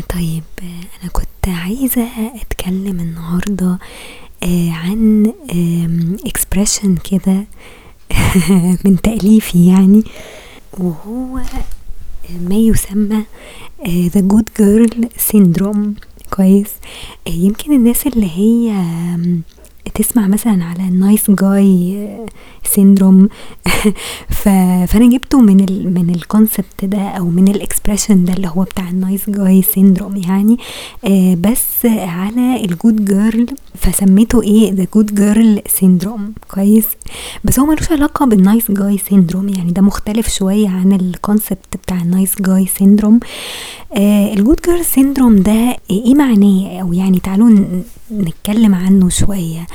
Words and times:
طيب 0.00 0.42
أنا 1.02 1.10
كنت 1.12 1.48
عايزة 1.48 2.08
أتكلم 2.42 3.00
النهاردة 3.00 3.78
آه، 4.42 4.70
عن 4.70 5.32
expression 6.26 7.10
كده 7.10 7.44
من 8.84 9.00
تأليفي 9.02 9.66
يعني. 9.66 10.04
وهو 10.78 11.40
ما 12.40 12.54
يسمى 12.54 13.24
آه، 13.86 14.08
the 14.08 14.22
good 14.32 14.62
girl 14.62 15.06
syndrome. 15.32 15.88
كويس. 16.30 16.70
آه، 17.26 17.30
يمكن 17.30 17.72
الناس 17.72 18.06
اللي 18.06 18.30
هي 18.30 18.72
تسمع 19.94 20.26
مثلا 20.26 20.64
على 20.64 20.88
nice 20.88 21.30
guy 21.30 22.08
syndrome 22.64 23.28
فأنا 24.28 25.08
جبته 25.10 25.40
من 25.40 25.60
ال 25.60 25.94
من 25.94 26.10
ال 26.10 26.19
concept 26.19 26.84
ده 26.84 26.98
أو 27.08 27.24
من 27.24 27.48
ال 27.48 27.55
expression 27.55 28.24
ده 28.24 28.32
اللي 28.32 28.48
هو 28.56 28.62
بتاع 28.62 28.88
ال 28.88 28.96
nice 28.96 29.30
guy 29.30 29.62
syndrome 29.62 30.16
يعني. 30.16 30.56
آه 31.04 31.34
بس 31.34 31.86
على 31.86 32.64
ال 32.64 32.72
good 32.72 33.04
girl 33.04 33.46
فسميته 33.74 34.42
إيه؟ 34.42 34.72
the 34.72 34.86
good 34.94 35.14
girl 35.14 35.62
syndrome 35.68 36.32
كويس؟ 36.54 36.86
بس 37.44 37.58
هو 37.58 37.66
ملوش 37.66 37.92
علاقة 37.92 38.26
بال 38.26 38.41
nice 38.41 38.70
guy 38.70 38.98
syndrome 38.98 39.48
يعني 39.48 39.72
ده 39.72 39.82
مختلف 39.82 40.28
شوية 40.34 40.68
عن 40.68 40.92
ال 40.92 41.02
concept 41.02 41.76
بتاع 41.84 42.02
ال 42.02 42.10
nice 42.10 42.42
guy 42.42 42.66
syndrome 42.78 43.20
ال 43.96 44.08
good 44.08 44.58
girl 44.66 44.84
syndrome 44.84 45.36
ده 45.36 45.76
إيه 45.90 46.14
معناه؟ 46.14 46.80
أو 46.80 46.92
يعني 46.92 47.20
تعالوا 47.20 47.50
نتكلم 48.12 48.74
عنه 48.74 49.08
شوية. 49.08 49.66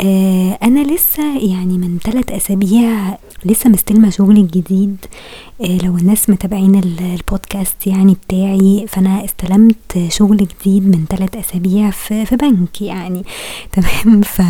آه 0.00 0.58
أنا 0.62 0.80
لسه 0.94 1.38
يعني 1.38 1.78
من 1.78 1.98
ثلاث 2.04 2.30
أسابيع 2.30 3.18
لسه 3.44 3.70
مستلمة 3.70 4.10
شغل 4.10 4.46
جديد. 4.48 4.96
آه 5.60 5.78
لو 5.84 5.96
الناس 5.96 6.30
متابعين 6.30 6.80
البودكاست 6.84 7.86
يعني 7.86 8.16
بتاعي 8.26 8.86
فأنا 8.88 9.24
استلمت 9.24 10.06
شغل 10.08 10.36
جديد 10.36 10.96
من 10.96 11.04
ثلاث 11.10 11.36
أسابيع 11.36 11.90
في, 11.90 12.26
في 12.26 12.36
بنك 12.36 12.82
يعني. 12.82 13.24
تمام؟ 13.72 14.22
ف 14.22 14.42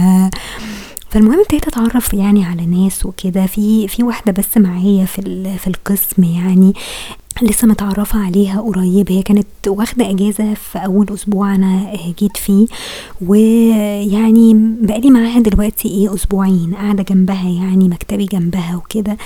فالمهم 1.12 1.40
ابتديت 1.40 1.66
اتعرف 1.68 2.14
يعني 2.14 2.44
على 2.44 2.66
ناس 2.66 3.06
وكده. 3.06 3.46
في 3.46 3.88
في 3.88 4.02
واحدة 4.02 4.32
بس 4.32 4.56
معايا 4.56 5.04
في 5.04 5.22
في 5.58 5.66
القسم 5.66 6.24
يعني 6.24 6.72
لسه 7.42 7.68
متعرفة 7.68 8.18
عليها 8.26 8.60
قريب. 8.60 9.12
هي 9.12 9.22
كانت 9.22 9.46
واخدة 9.66 10.10
إجازة 10.10 10.54
في 10.54 10.78
أول 10.78 11.06
أسبوع 11.14 11.54
أنا 11.54 11.92
جيت 12.18 12.36
فيه. 12.36 12.66
ويعني 13.26 14.54
بقالي 14.80 15.10
معاها 15.10 15.40
دلوقتي 15.40 15.88
إيه 15.88 16.14
أسبوعين 16.14 16.74
قاعدة 16.74 17.02
جنبها 17.02 17.48
يعني 17.48 17.88
مكتبي 17.88 18.24
جنبها 18.24 18.76
وكده. 18.76 19.16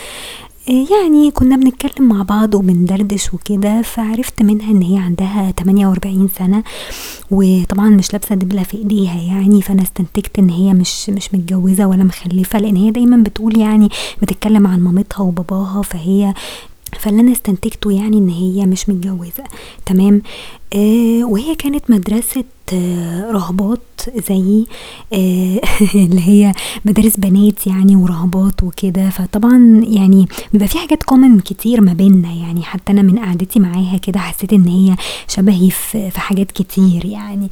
يعني 0.68 1.30
كنا 1.30 1.56
بنتكلم 1.56 2.08
مع 2.08 2.22
بعض 2.22 2.54
وبندردش 2.54 3.34
وكده 3.34 3.82
فعرفت 3.82 4.42
منها 4.42 4.70
إن 4.70 4.82
هي 4.82 4.98
عندها 4.98 5.50
48 5.58 6.28
سنة 6.38 6.62
وطبعا 7.30 7.88
مش 7.88 8.12
لابسة 8.12 8.34
دبلة 8.34 8.62
في 8.62 8.76
إيديها 8.76 9.20
يعني 9.22 9.62
فأنا 9.62 9.82
استنتجت 9.82 10.38
إن 10.38 10.50
هي 10.50 10.74
مش 10.74 11.10
مش 11.10 11.34
متجوزة 11.34 11.86
ولا 11.86 12.04
مخلفة 12.04 12.58
لأن 12.58 12.76
هي 12.76 12.90
دايما 12.90 13.16
بتقول 13.16 13.58
يعني 13.58 13.88
بتتكلم 14.22 14.66
عن 14.66 14.80
مامتها 14.80 15.20
وباباها 15.22 15.82
فهي 15.82 16.34
فاللي 17.00 17.20
أنا 17.20 17.32
استنتجته 17.32 17.92
يعني 17.92 18.18
إن 18.18 18.28
هي 18.28 18.66
مش 18.66 18.88
متجوزة. 18.88 19.44
تمام؟ 19.86 20.22
آه 20.74 21.24
وهي 21.24 21.54
كانت 21.54 21.90
مدرسة 21.90 22.44
رهبات 23.30 23.80
زيي 24.28 24.66
آه 25.12 25.60
اللي 25.94 26.20
هي 26.28 26.52
مدارس 26.84 27.16
بنات 27.16 27.66
يعني 27.66 27.96
ورهبات 27.96 28.62
وكده. 28.62 29.10
فطبعا 29.10 29.84
يعني 29.88 30.26
بيبقى 30.52 30.68
في 30.68 30.78
حاجات 30.78 31.02
كومن 31.02 31.40
كتير 31.40 31.80
ما 31.80 31.92
بيننا 31.92 32.32
يعني. 32.32 32.62
حتى 32.62 32.92
أنا 32.92 33.02
من 33.02 33.18
قعدتي 33.18 33.60
معاها 33.60 33.96
كده 33.96 34.20
حسيت 34.20 34.52
إن 34.52 34.68
هي 34.68 34.96
شبهي 35.28 35.70
في 35.70 36.20
حاجات 36.20 36.52
كتير 36.52 37.04
يعني. 37.04 37.50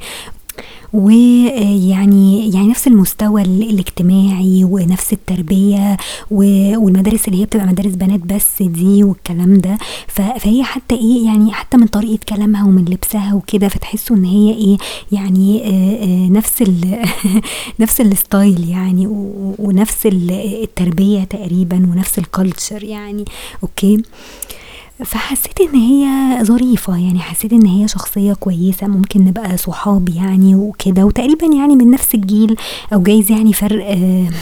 ويعني 0.93 2.53
يعني 2.53 2.67
نفس 2.67 2.87
المستوى 2.87 3.41
الاجتماعي 3.41 4.63
ونفس 4.63 5.13
التربية 5.13 5.97
والمدارس 6.31 7.27
اللي 7.27 7.41
هي 7.41 7.45
بتبقى 7.45 7.65
مدارس 7.67 7.95
بنات 7.95 8.19
بس 8.19 8.61
دي 8.61 9.03
والكلام 9.03 9.57
ده. 9.57 9.77
فهي 10.07 10.63
حتى 10.63 10.95
إيه 10.95 11.25
يعني 11.25 11.53
حتى 11.53 11.77
من 11.77 11.87
طريقة 11.87 12.19
كلامها 12.29 12.65
ومن 12.65 12.85
لبسها 12.85 13.33
وكده 13.33 13.67
فتحسوا 13.67 14.15
إن 14.15 14.25
هي 14.25 14.53
إيه 14.53 14.77
يعني 15.11 15.61
نفس 16.29 16.61
ال 16.61 17.05
نفس 17.81 18.01
ال 18.01 18.12
style 18.12 18.69
يعني 18.69 19.07
ونفس 19.59 20.05
التربية 20.05 21.23
تقريبا 21.23 21.77
ونفس 21.77 22.19
ال 22.19 22.27
culture 22.27 22.83
يعني. 22.83 23.25
أوكي؟ 23.63 24.01
فحسيت 25.03 25.61
إن 25.61 25.75
هي 25.75 26.07
ظريفة 26.43 26.97
يعني 26.97 27.19
حسيت 27.19 27.53
إن 27.53 27.65
هي 27.65 27.87
شخصية 27.87 28.33
كويسة 28.33 28.87
ممكن 28.87 29.23
نبقى 29.23 29.57
صحاب 29.57 30.09
يعني 30.09 30.55
وكده. 30.55 31.05
وتقريبا 31.05 31.45
يعني 31.45 31.75
من 31.75 31.91
نفس 31.91 32.15
الجيل 32.15 32.55
أو 32.93 33.01
جايز 33.01 33.31
يعني 33.31 33.53
فرق 33.53 33.97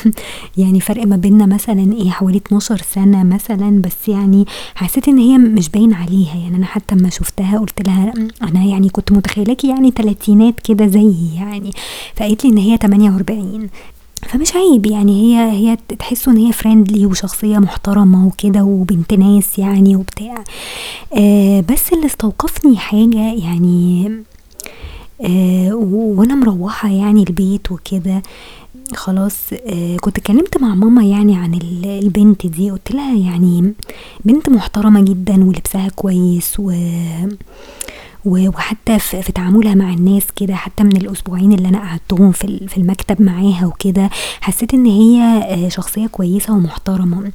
يعني 0.57 0.79
فرق 0.79 1.05
ما 1.07 1.15
بيننا 1.15 1.45
مثلا 1.45 1.93
إيه 1.93 2.09
حوالي 2.09 2.37
12 2.37 2.81
سنة 2.93 3.23
مثلا. 3.23 3.81
بس 3.81 4.07
يعني 4.07 4.45
حسيت 4.75 5.07
إن 5.07 5.17
هي 5.17 5.37
مش 5.37 5.69
باين 5.69 5.93
عليها 5.93 6.35
يعني 6.35 6.55
أنا 6.57 6.65
حتى 6.65 6.95
اما 6.95 7.09
شفتها 7.09 7.57
قلت 7.59 7.87
لها 7.87 8.13
أنا 8.41 8.63
يعني 8.63 8.89
كنت 8.89 9.11
متخيلاكي 9.11 9.67
يعني 9.69 9.91
تلاتينات 9.91 10.59
كده 10.59 10.87
زيي 10.87 11.35
يعني. 11.35 11.71
فقالت 12.15 12.45
لي 12.45 12.51
إن 12.51 12.57
هي 12.57 12.77
48 12.77 13.69
فمش 14.23 14.55
عيب 14.55 14.85
يعني 14.85 15.21
هي 15.37 15.51
هي 15.51 15.77
تحسوا 15.99 16.33
إن 16.33 16.37
هي 16.37 16.51
فريندلي 16.51 17.05
وشخصية 17.05 17.57
محترمة 17.57 18.27
وكده 18.27 18.63
وبنت 18.63 19.13
ناس 19.13 19.59
يعني 19.59 19.95
وبتاع. 19.95 20.43
آه 21.17 21.61
بس 21.71 21.93
اللي 21.93 22.05
استوقفني 22.05 22.77
حاجة 22.77 23.33
يعني 23.33 24.11
آه 25.21 25.73
وأنا 25.93 26.35
مروحة 26.35 26.89
يعني 26.89 27.23
البيت 27.29 27.71
وكده 27.71 28.21
خلاص 28.95 29.37
آه 29.67 29.97
كنت 29.97 30.17
اتكلمت 30.17 30.57
مع 30.61 30.75
ماما 30.75 31.03
يعني 31.03 31.35
عن 31.37 31.53
البنت 31.83 32.47
دي 32.47 32.71
قلت 32.71 32.91
لها 32.91 33.15
يعني 33.15 33.73
بنت 34.25 34.49
محترمة 34.49 35.01
جدا 35.01 35.43
ولبسها 35.43 35.89
كويس 35.95 36.55
و 36.59 36.71
وحتى 38.25 38.99
في 38.99 39.31
تعاملها 39.31 39.75
مع 39.75 39.93
الناس 39.93 40.23
كده 40.35 40.55
حتى 40.55 40.83
من 40.83 40.97
الأسبوعين 40.97 41.53
اللي 41.53 41.67
أنا 41.67 41.79
قعدتهم 41.79 42.31
في 42.31 42.77
المكتب 42.77 43.21
معاها 43.21 43.65
وكده 43.65 44.09
حسيت 44.41 44.73
إن 44.73 44.85
هي 44.85 45.69
شخصية 45.69 46.07
كويسة 46.07 46.53
ومحترمة. 46.53 47.31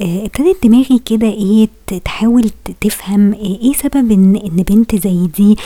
ابتدت 0.00 0.56
دماغي 0.66 0.98
كده 1.06 1.26
إيه 1.26 1.68
تحاول 2.04 2.50
تفهم 2.80 3.32
إيه 3.32 3.72
سبب 3.72 4.10
ان 4.12 4.36
إن 4.36 4.56
بنت 4.56 4.96
زي 4.96 5.26
دي 5.26 5.56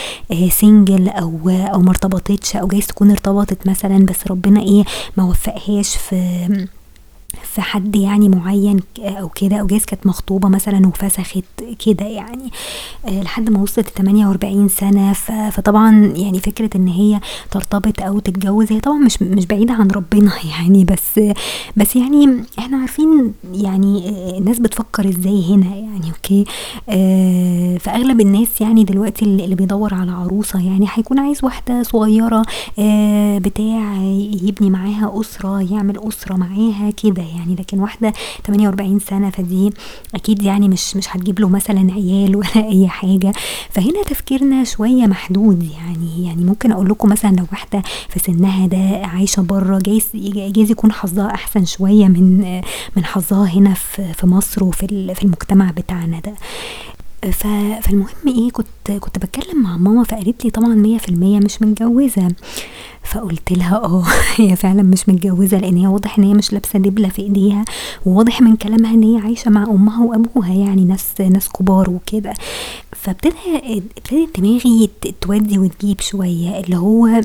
سنجل 0.49 1.09
أو 1.09 1.39
أو 1.49 1.81
ما 1.81 1.89
ارتبطتش 1.89 2.55
أو 2.55 2.67
جايز 2.67 2.87
تكون 2.87 3.11
ارتبطت 3.11 3.67
مثلا 3.67 4.05
بس 4.05 4.27
ربنا 4.29 4.61
إيه 4.61 4.83
ما 5.17 5.23
وفقهاش 5.23 5.95
في 5.97 6.67
في 7.43 7.61
حد 7.61 7.95
يعني 7.95 8.29
معين 8.29 8.79
أو 8.99 9.29
كده 9.29 9.55
أو 9.55 9.67
جايز 9.67 9.85
كانت 9.85 10.07
مخطوبة 10.07 10.49
مثلا 10.49 10.87
وفسخت 10.87 11.43
كده 11.85 12.05
يعني 12.05 12.51
أه 13.05 13.21
لحد 13.21 13.49
ما 13.49 13.61
وصلت 13.61 13.89
48 13.89 14.67
سنة. 14.67 15.13
فطبعا 15.51 16.13
يعني 16.15 16.39
فكرة 16.39 16.69
إن 16.75 16.87
هي 16.87 17.19
ترتبط 17.51 18.01
أو 18.01 18.19
تتجوز 18.19 18.71
هي 18.71 18.79
طبعا 18.79 18.97
مش 18.97 19.21
مش 19.21 19.45
بعيدة 19.45 19.73
عن 19.73 19.87
ربنا 19.91 20.31
يعني 20.59 20.85
بس 20.85 21.19
بس 21.77 21.95
يعني 21.95 22.43
إحنا 22.59 22.77
عارفين 22.77 23.33
يعني 23.53 24.09
الناس 24.37 24.59
بتفكر 24.59 25.09
إزاي 25.09 25.53
هنا 25.53 25.75
يعني 25.75 26.09
أوكي؟ 26.11 26.45
أه 26.89 27.77
فأغلب 27.77 28.21
الناس 28.21 28.61
يعني 28.61 28.83
دلوقتي 28.83 29.25
اللي 29.25 29.55
بيدور 29.55 29.93
على 29.93 30.11
عروسة 30.11 30.65
يعني 30.65 30.87
هيكون 30.93 31.19
عايز 31.19 31.43
واحدة 31.43 31.83
صغيرة 31.83 32.43
أه 32.79 33.37
بتاع 33.37 33.93
يبني 34.43 34.69
معاها 34.69 35.21
أسرة 35.21 35.61
يعمل 35.73 35.99
أسرة 36.07 36.35
معاها 36.35 36.91
كده 36.91 37.23
يعني 37.35 37.55
لكن 37.55 37.79
واحدة 37.79 38.13
48 38.47 38.99
سنة 38.99 39.29
فدي 39.29 39.69
أكيد 40.15 40.43
يعني 40.43 40.69
مش 40.69 40.95
مش 40.95 41.15
هتجيب 41.15 41.39
له 41.39 41.49
مثلا 41.49 41.93
عيال 41.93 42.35
ولا 42.35 42.55
أي 42.55 42.87
حاجة. 42.87 43.33
فهنا 43.69 44.03
تفكيرنا 44.03 44.63
شوية 44.63 45.05
محدود 45.05 45.63
يعني 45.63 46.25
يعني 46.25 46.43
ممكن 46.43 46.71
أقول 46.71 46.89
لكم 46.89 47.09
مثلا 47.09 47.35
لو 47.35 47.45
واحدة 47.51 47.83
في 48.09 48.19
سنها 48.19 48.67
ده 48.67 49.05
عايشة 49.07 49.41
بره 49.41 49.79
جايز 49.79 50.05
جايز 50.15 50.71
يكون 50.71 50.91
حظها 50.91 51.33
أحسن 51.33 51.65
شوية 51.65 52.05
من 52.07 52.41
من 52.95 53.05
حظها 53.05 53.45
هنا 53.47 53.73
في 53.73 54.13
في 54.13 54.27
مصر 54.27 54.63
وفي 54.63 54.87
في 55.15 55.23
المجتمع 55.23 55.71
بتاعنا 55.71 56.19
ده. 56.19 56.33
فالمهم 57.31 58.07
إيه 58.27 58.51
كنت 58.51 58.91
كنت 58.99 59.17
بتكلم 59.17 59.63
مع 59.63 59.77
ماما 59.77 60.03
فقالت 60.03 60.45
لي 60.45 60.51
طبعا 60.51 60.75
مية 60.75 60.97
في 60.97 61.09
المية 61.09 61.39
مش 61.39 61.61
متجوزة. 61.61 62.27
فقلت 63.03 63.51
لها 63.51 63.75
آه 63.85 64.03
هي 64.35 64.55
فعلا 64.55 64.83
مش 64.83 65.09
متجوزة 65.09 65.57
لأن 65.57 65.77
هي 65.77 65.87
واضح 65.87 66.17
إن 66.17 66.23
هي 66.23 66.33
مش 66.33 66.53
لابسة 66.53 66.79
دبلة 66.79 67.09
في 67.09 67.21
إيديها 67.21 67.65
وواضح 68.05 68.41
من 68.41 68.55
كلامها 68.55 68.93
إن 68.93 69.03
هي 69.03 69.21
عايشة 69.21 69.51
مع 69.51 69.63
أمها 69.63 70.05
وأبوها 70.05 70.53
يعني 70.53 70.85
ناس 70.85 71.21
ناس 71.21 71.49
كبار 71.49 71.89
وكده. 71.89 72.33
فابتدى 72.91 73.33
ابتدت 73.97 74.39
دماغي 74.39 74.89
تودي 75.21 75.59
وتجيب 75.59 76.01
شوية 76.01 76.59
اللي 76.59 76.77
هو 76.77 77.21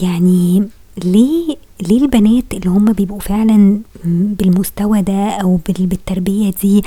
يعني 0.00 0.68
ليه 1.04 1.56
ليه 1.82 2.02
البنات 2.02 2.44
اللي 2.52 2.70
هم 2.70 2.92
بيبقوا 2.92 3.20
فعلا 3.20 3.80
بالمستوى 4.04 5.02
ده 5.02 5.28
أو 5.30 5.60
بالتربية 5.66 6.52
دي 6.62 6.82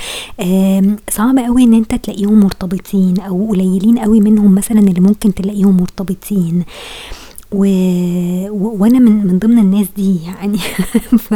صعب 1.10 1.38
قوي 1.38 1.62
إن 1.64 1.74
أنت 1.74 1.94
تلاقيهم 1.94 2.40
مرتبطين 2.40 3.20
أو 3.20 3.48
قليلين 3.50 3.98
قوي 3.98 4.20
منهم 4.20 4.54
مثلا 4.54 4.78
اللي 4.78 5.00
ممكن 5.00 5.34
تلاقيهم 5.34 5.76
مرتبطين. 5.76 6.62
و... 7.54 7.64
و... 8.50 8.76
وأنا 8.80 8.98
من 8.98 9.26
من 9.26 9.38
ضمن 9.38 9.58
الناس 9.58 9.86
دي 9.96 10.16
يعني. 10.24 10.58
ف 11.28 11.34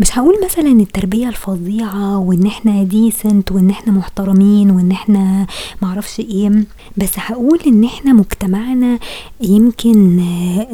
مش 0.00 0.18
هقول 0.18 0.34
مثلا 0.44 0.68
التربية 0.68 1.28
الفظيعة 1.28 2.18
وإن 2.18 2.46
إحنا 2.46 2.82
ديسنت 2.82 3.52
وإن 3.52 3.70
إحنا 3.70 3.92
محترمين 3.92 4.70
وإن 4.70 4.90
إحنا 4.90 5.46
معرفش 5.82 6.20
إيه 6.20 6.64
بس 6.96 7.10
هقول 7.16 7.60
إن 7.66 7.84
إحنا 7.84 8.12
مجتمعنا 8.12 8.98
يمكن 9.40 10.22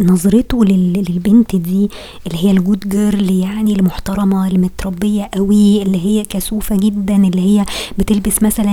نظرته 0.00 0.64
لل... 0.64 1.04
للبنت 1.08 1.56
دي 1.56 1.90
اللي 2.26 2.44
هي 2.44 2.50
الجود 2.50 2.88
جيرل 2.88 3.30
يعني 3.30 3.72
المحترمة 3.72 4.48
المتربية 4.48 5.30
قوي 5.34 5.82
اللي 5.82 5.98
هي 6.06 6.24
كسوفة 6.24 6.76
جدا 6.76 7.16
اللي 7.16 7.40
هي 7.40 7.64
بتلبس 7.98 8.42
مثلا 8.42 8.72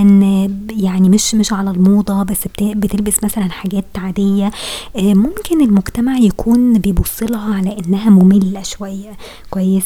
يعني 0.70 1.08
مش 1.08 1.34
مش 1.34 1.52
على 1.52 1.70
الموضة 1.70 2.22
بس 2.22 2.38
بتلبس 2.60 3.24
مثلا 3.24 3.44
حاجات 3.50 3.84
عادية 3.96 4.50
ممكن 4.96 5.65
المجتمع 5.66 6.18
يكون 6.18 6.78
بيبص 6.78 7.22
لها 7.22 7.54
على 7.54 7.76
إنها 7.78 8.10
مملة 8.10 8.62
شوية. 8.62 9.12
كويس؟ 9.50 9.84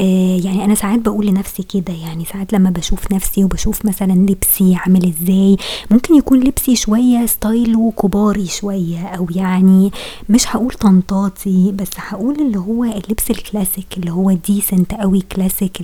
آه 0.00 0.40
يعني 0.44 0.64
أنا 0.64 0.74
ساعات 0.74 0.98
بقول 1.00 1.26
لنفسي 1.26 1.62
كده 1.62 1.92
يعني 1.92 2.24
ساعات 2.24 2.52
لما 2.52 2.70
بشوف 2.70 3.12
نفسي 3.12 3.44
وبشوف 3.44 3.84
مثلا 3.84 4.12
لبسي 4.12 4.74
عامل 4.76 5.06
إزاي 5.22 5.56
ممكن 5.90 6.14
يكون 6.14 6.40
لبسي 6.40 6.76
شوية 6.76 7.26
style 7.26 7.81
ه 7.81 7.92
كباري 8.02 8.46
شوية 8.46 9.06
أو 9.06 9.26
يعني 9.34 9.90
مش 10.28 10.56
هقول 10.56 10.72
طنطاطي 10.72 11.72
بس 11.72 11.90
هقول 11.96 12.34
اللي 12.40 12.58
هو 12.58 12.84
اللبس 12.84 13.30
الكلاسيك 13.30 13.86
اللي 13.96 14.10
هو 14.12 14.32
decent 14.32 14.94
قوي 14.94 15.20
كلاسيك 15.20 15.80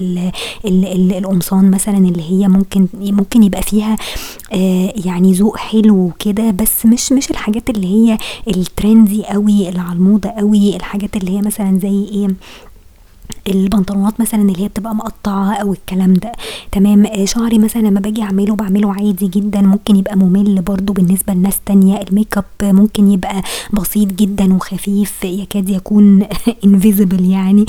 القمصان 0.64 1.70
مثلا 1.70 1.98
اللي 1.98 2.22
هي 2.30 2.48
ممكن 2.48 2.86
ممكن 2.94 3.42
يبقى 3.42 3.62
فيها 3.62 3.96
آه 4.52 4.92
يعني 5.04 5.32
ذوق 5.32 5.56
حلو 5.56 6.10
كده 6.18 6.50
بس 6.50 6.86
مش 6.86 7.12
مش 7.12 7.30
الحاجات 7.30 7.70
اللي 7.70 7.86
هي 7.86 8.18
ال 8.48 8.59
trendy 8.59 9.24
قوي 9.24 9.68
اللي 9.68 9.80
على 9.80 9.92
الموضه 9.92 10.28
قوي 10.30 10.76
الحاجات 10.76 11.16
اللي 11.16 11.30
هي 11.36 11.40
مثلا 11.42 11.78
زي 11.78 12.04
إيه 12.04 12.28
البنطلونات 13.48 14.20
مثلا 14.20 14.42
اللي 14.42 14.62
هي 14.62 14.68
بتبقى 14.68 14.94
مقطعة 14.94 15.54
أو 15.54 15.72
الكلام 15.72 16.14
ده. 16.14 16.32
تمام؟ 16.72 17.06
آه، 17.06 17.24
شعري 17.24 17.58
مثلا 17.58 17.82
لما 17.82 18.00
باجي 18.00 18.22
أعمله 18.22 18.54
بعمله 18.54 18.92
عادي 18.94 19.26
جدا. 19.28 19.60
ممكن 19.60 19.96
يبقى 19.96 20.16
ممل 20.16 20.62
برضو 20.62 20.92
بالنسبة 20.92 21.32
لناس 21.34 21.60
تانية. 21.66 22.00
ال 22.02 22.10
make 22.10 22.38
up 22.38 22.44
ممكن 22.62 23.10
يبقى 23.10 23.42
بسيط 23.72 24.08
جدا 24.12 24.54
وخفيف 24.54 25.24
يكاد 25.24 25.68
يكون 25.68 26.26
invisible 26.64 27.30
يعني. 27.30 27.66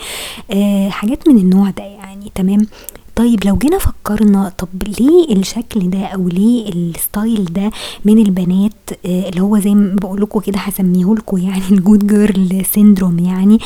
آه 0.51 0.89
حاجات 0.89 1.27
من 1.29 1.37
النوع 1.37 1.69
ده 1.69 1.83
يعني. 1.83 2.31
تمام؟ 2.35 2.67
طيب 3.15 3.45
لو 3.45 3.55
جينا 3.57 3.77
فكرنا 3.77 4.51
طب 4.57 4.67
ليه 4.99 5.35
الشكل 5.35 5.89
ده 5.89 6.05
أو 6.05 6.27
ليه 6.27 6.69
ال 6.69 6.82
style 6.82 7.45
ده 7.45 7.71
من 8.05 8.17
البنات؟ 8.17 8.71
آه 9.05 9.29
اللي 9.29 9.41
هو 9.41 9.59
زي 9.59 9.75
ما 9.75 9.95
بقول 9.95 10.21
لكم 10.21 10.39
كده 10.39 10.59
هسميه 10.59 11.15
لكم 11.15 11.37
يعني 11.37 11.61
ال 11.71 11.79
good 11.79 12.07
girl 12.07 12.65
syndrome 12.73 13.19
يعني. 13.19 13.59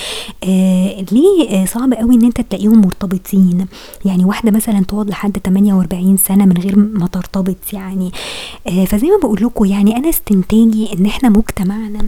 آه 0.43 1.05
ليه 1.11 1.65
صعب 1.65 1.93
قوي 1.93 2.15
إن 2.15 2.25
أنت 2.25 2.41
تلاقيهم 2.41 2.81
مرتبطين؟ 2.81 3.65
يعني 4.05 4.25
واحدة 4.25 4.51
مثلا 4.51 4.79
تقعد 4.83 5.09
لحد 5.09 5.37
48 5.45 6.17
سنة 6.17 6.45
من 6.45 6.57
غير 6.57 6.75
ما 6.79 7.07
ترتبط 7.07 7.73
يعني. 7.73 8.11
آه 8.67 8.85
فزي 8.85 9.07
ما 9.07 9.17
بقول 9.23 9.39
لكم 9.43 9.65
يعني 9.65 9.97
أنا 9.97 10.09
استنتاجي 10.09 10.93
إن 10.93 11.05
إحنا 11.05 11.29
مجتمعنا 11.29 12.07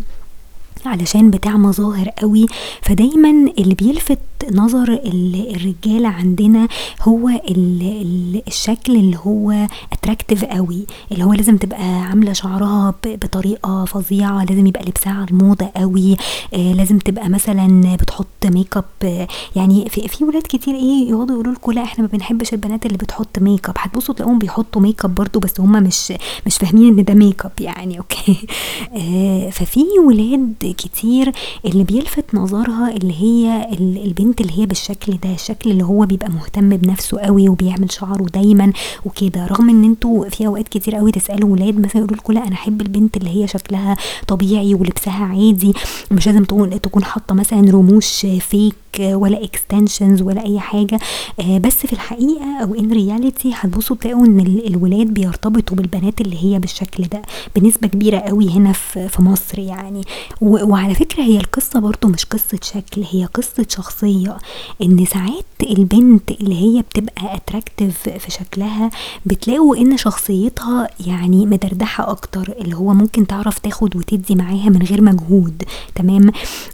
علشان 0.86 1.30
بتاع 1.30 1.58
مظاهر 1.58 2.10
قوي. 2.10 2.46
فدايما 2.82 3.52
اللي 3.60 3.76
بيلفت 3.76 4.20
نظر 4.52 5.00
الرجالة 5.06 6.10
عندنا 6.10 6.68
هو 7.02 7.30
ال 7.30 7.82
ال 7.82 8.42
الشكل 8.48 8.96
اللي 8.96 9.18
هو 9.18 9.68
اتراكتيف 9.94 10.46
قوي 10.46 10.86
اللي 11.12 11.24
هو 11.24 11.34
لازم 11.34 11.58
تبقى 11.58 11.84
عاملة 11.84 12.34
شعرها 12.34 12.94
بطريقة 13.06 13.86
فظيعة 13.86 14.44
لازم 14.44 14.68
يبقى 14.68 14.86
لبسها 14.86 15.14
على 15.14 15.28
الموضة 15.32 15.70
قوي 15.76 16.18
آه 16.54 16.74
لازم 16.74 16.98
تبقى 17.00 17.30
مثلا 17.30 17.96
بتحط 17.96 18.46
make 18.46 18.78
up 18.78 19.28
يعني 19.56 19.90
في, 19.90 20.08
في 20.08 20.24
ولاد 20.24 20.44
كتير 20.44 20.76
إيه 20.76 21.10
يقعدوا 21.10 21.34
يقولوا 21.36 21.54
لكم 21.54 21.72
لا 21.72 21.84
إحنا 21.84 22.04
ما 22.04 22.10
بنحبش 22.14 22.54
البنات 22.54 22.86
اللي 22.86 22.98
بتحط 22.98 23.40
make 23.40 23.70
up 23.70 23.76
هتبصوا 23.78 24.16
تلاقوهم 24.16 24.40
بيحطوا 24.40 24.82
make 24.82 25.06
up 25.06 25.16
برضو 25.16 25.40
بس 25.40 25.60
هم 25.60 25.84
مش 25.84 26.14
مش 26.46 26.58
فاهمين 26.58 27.00
إن 27.00 27.04
ده 27.04 27.14
make 27.14 27.46
up 27.46 27.52
يعني 27.60 27.98
okay 28.00 28.48
آه 28.96 29.50
ففي 29.50 29.86
ولاد 30.08 30.76
كتير 30.78 31.32
اللي 31.66 31.84
بيلفت 31.84 32.36
نظرها 32.36 32.92
اللي 32.92 33.14
هي 33.22 33.68
البنت 33.80 34.31
اللي 34.42 34.60
هي 34.60 34.66
بالشكل 34.66 35.18
ده 35.24 35.34
الشكل 35.34 35.72
اللي 35.72 35.84
هو 35.84 36.06
بيبقى 36.06 36.30
مهتم 36.32 36.70
بنفسه 36.78 37.20
قوي 37.20 37.50
وبيعمل 37.50 37.92
شعره 37.92 38.24
دايما 38.24 38.74
وكده. 39.06 39.48
رغم 39.48 39.70
إن 39.70 39.84
أنتوا 39.84 40.30
في 40.30 40.48
أوقات 40.48 40.68
كتير 40.68 40.96
قوي 40.96 41.12
تسألوا 41.12 41.50
ولاد 41.50 41.80
مثلا 41.80 41.98
يقولوا 42.02 42.18
لكم 42.18 42.34
لا 42.34 42.48
أنا 42.48 42.54
أحب 42.54 42.82
البنت 42.82 43.18
اللي 43.18 43.30
هي 43.44 43.48
شكلها 43.48 43.98
طبيعي 44.28 44.76
ولبسها 44.76 45.24
عادي 45.26 45.74
مش 46.12 46.28
لازم 46.28 46.44
تكون 46.44 47.04
حاطة 47.04 47.36
مثلا 47.36 47.72
رموش 47.72 48.26
fake 48.40 48.76
ولا 49.00 49.44
extensions 49.44 50.22
ولا 50.22 50.46
أي 50.46 50.60
حاجة 50.60 51.00
آه، 51.40 51.58
بس 51.58 51.76
في 51.78 51.94
الحقيقة 51.94 52.58
أو 52.64 52.76
in 52.76 52.92
reality 52.92 53.52
هتبصوا 53.56 53.96
تلاقوا 53.96 54.26
إن 54.26 54.40
الولاد 54.40 55.08
بيرتبطوا 55.08 55.78
بالبنات 55.78 56.22
اللي 56.22 56.44
هي 56.44 56.60
بالشكل 56.60 57.04
ده 57.04 57.22
بنسبة 57.56 57.88
كبيرة 57.88 58.20
قوي 58.20 58.50
هنا 58.50 58.72
في 58.72 59.22
مصر 59.22 59.60
يعني. 59.60 60.02
وعلى 60.42 60.94
فكرة 60.96 61.24
هي 61.24 61.38
القصة 61.38 61.80
برضو 61.80 62.08
مش 62.08 62.26
قصة 62.26 62.60
شكل 62.64 63.04
هي 63.12 63.26
قصة 63.26 63.66
شخصية. 63.70 64.38
إن 64.82 65.06
ساعات 65.06 65.46
البنت 65.62 66.32
اللي 66.32 66.56
هي 66.56 66.82
بتبقى 66.82 67.36
attractive 67.36 68.10
في 68.10 68.32
شكلها 68.32 68.90
بتلاقوا 69.26 69.78
إن 69.78 69.98
شخصيتها 69.98 70.88
يعني 71.08 71.46
مدردحة 71.46 72.12
أكتر 72.12 72.54
اللي 72.62 72.76
هو 72.76 72.94
ممكن 72.94 73.28
تعرف 73.28 73.60
تاخد 73.60 73.96
وتدي 73.96 74.36
معاها 74.36 74.70
من 74.70 74.82
غير 74.84 75.02
مجهود 75.02 75.64
تمام؟ 75.96 76.32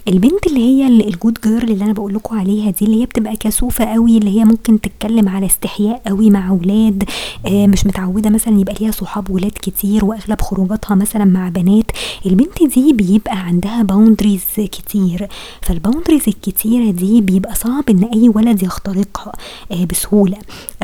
البنت 0.07 0.47
اللي 0.47 0.59
هي 0.59 0.87
ال 0.87 0.97
good 0.97 1.37
girl 1.43 1.71
اللي 1.71 1.85
أنا 1.85 1.93
بقول 1.93 2.06
لكم 2.13 2.39
عليها 2.39 2.71
دي 2.71 2.85
اللي 2.85 3.01
هي 3.01 3.05
بتبقى 3.05 3.35
كسوفة 3.35 3.85
قوي 3.85 4.17
اللي 4.17 4.39
هي 4.39 4.45
ممكن 4.45 4.81
تتكلم 4.81 5.29
على 5.29 5.45
استحياء 5.45 6.01
قوي 6.07 6.29
مع 6.29 6.49
أولاد 6.49 7.03
آه 7.45 7.67
مش 7.67 7.85
متعودة 7.85 8.29
مثلا 8.29 8.59
يبقى 8.59 8.75
ليها 8.81 8.91
صحاب 8.91 9.29
ولاد 9.29 9.51
كتير 9.61 10.05
وأغلب 10.05 10.41
خروجاتها 10.41 10.95
مثلا 10.95 11.25
مع 11.25 11.49
بنات. 11.49 11.91
البنت 12.25 12.63
دي 12.75 12.93
بيبقى 12.93 13.37
عندها 13.39 13.83
boundaries 13.83 14.41
كتير. 14.57 15.27
فال 15.61 15.71
boundaries 15.71 16.21
الكتيرة 16.27 16.91
دي 16.91 17.21
بيبقى 17.21 17.55
صعب 17.55 17.83
إن 17.89 18.03
أي 18.03 18.29
ولد 18.29 18.63
يخترقها 18.63 19.31
آه 19.71 19.85
بسهولة. 19.85 20.37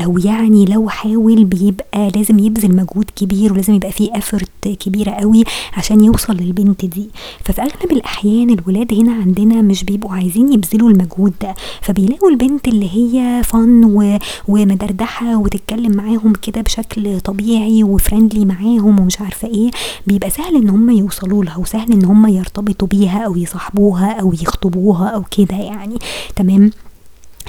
أو 0.04 0.18
يعني 0.18 0.64
لو 0.64 0.88
حاول 0.88 1.44
بيبقى 1.44 2.10
لازم 2.16 2.38
يبذل 2.38 2.76
مجهود 2.76 3.10
كبير 3.16 3.52
ولازم 3.52 3.74
يبقى 3.74 3.92
فيه 3.92 4.10
effort 4.18 4.68
كبيرة 4.80 5.10
قوي 5.10 5.44
عشان 5.72 6.04
يوصل 6.04 6.32
للبنت 6.36 6.84
دي. 6.84 7.08
ففي 7.44 7.62
أغلب 7.62 7.92
الأحيان 7.92 8.50
الولاد 8.50 8.94
هنا 8.94 9.12
عندنا 9.12 9.62
مش 9.62 9.84
بيبقوا 9.84 10.12
عايزين 10.12 10.52
يبذلوا 10.52 10.90
المجهود 10.90 11.13
ده 11.18 11.54
فبيلاقوا 11.82 12.30
البنت 12.30 12.68
اللي 12.68 12.90
هي 12.94 13.42
فن 13.44 13.84
و... 13.84 14.18
ومدردحة 14.48 15.36
وتتكلم 15.36 15.96
معاهم 15.96 16.32
كده 16.42 16.60
بشكل 16.60 17.20
طبيعي 17.20 17.84
وفريندلي 17.84 18.44
معاهم 18.44 19.00
ومش 19.00 19.20
عارفة 19.20 19.48
إيه 19.48 19.70
بيبقى 20.06 20.30
سهل 20.30 20.56
ان 20.56 20.68
هم 20.68 20.90
يوصلوا 20.90 21.44
لها 21.44 21.56
وسهل 21.56 21.92
ان 21.92 22.04
هم 22.04 22.26
يرتبطوا 22.26 22.88
بيها 22.88 23.18
أو 23.26 23.36
يصاحبوها 23.36 24.10
أو 24.20 24.32
يخطبوها 24.32 25.08
أو 25.08 25.22
كده 25.30 25.56
يعني. 25.56 25.98
تمام؟ 26.36 26.70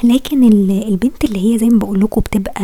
لكن 0.04 0.44
البنت 0.44 1.24
اللي 1.24 1.54
هي 1.54 1.58
زي 1.58 1.70
ما 1.70 1.80
بقول 1.80 2.00
لكم 2.00 2.22
بتبقى 2.22 2.64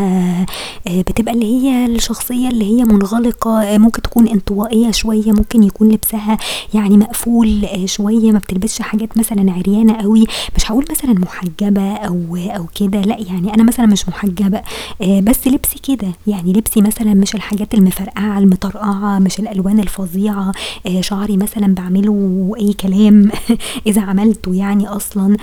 آه، 0.87 1.01
بتبقى 1.01 1.33
اللي 1.33 1.45
هي 1.45 1.85
الشخصية 1.85 2.49
اللي 2.49 2.65
هي 2.65 2.83
منغلقة 2.83 3.61
آه، 3.63 3.77
ممكن 3.77 4.01
تكون 4.01 4.27
انطوائية 4.27 4.91
شوية 4.91 5.31
ممكن 5.31 5.63
يكون 5.63 5.89
لبسها 5.91 6.37
يعني 6.73 6.97
مقفول 6.97 7.65
آه، 7.65 7.85
شوية 7.85 8.31
ما 8.31 8.39
بتلبسش 8.39 8.81
حاجات 8.81 9.17
مثلا 9.17 9.51
عريانة 9.51 9.93
قوي 9.93 10.25
مش 10.55 10.71
هقول 10.71 10.85
مثلا 10.91 11.13
محجبة 11.13 11.93
أو 11.93 12.37
أو 12.37 12.65
كده 12.75 13.01
لأ 13.01 13.17
يعني 13.19 13.53
أنا 13.53 13.63
مثلا 13.63 13.85
مش 13.85 14.09
محجبة 14.09 14.61
بس 15.01 15.47
لبسي 15.47 15.79
كده 15.79 16.07
يعني 16.27 16.53
لبسي 16.53 16.81
مثلا 16.81 17.13
مش 17.13 17.35
الحاجات 17.35 17.73
المفرقعة 17.73 18.39
المطرقعة 18.39 19.19
مش 19.19 19.39
الألوان 19.39 19.79
الفظيعة 19.79 20.51
شعري 20.99 21.37
مثلا 21.37 21.75
بعمله 21.75 22.53
أي 22.59 22.73
كلام 22.73 23.31
إذا 23.87 24.01
عملته 24.01 24.55
يعني 24.55 24.87
أصلا. 24.87 25.37